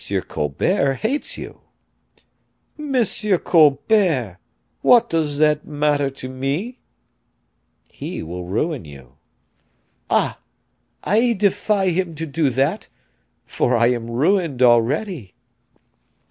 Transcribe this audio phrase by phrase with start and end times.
[0.27, 1.61] Colbert hates you."
[2.79, 3.05] "M.
[3.43, 4.39] Colbert!
[4.81, 6.79] What does that matter to me?"
[7.87, 9.17] "He will ruin you."
[10.09, 10.39] "Ah!
[11.03, 12.87] I defy him to do that,
[13.45, 15.35] for I am ruined already."